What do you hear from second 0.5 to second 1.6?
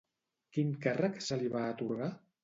Quin càrrec se li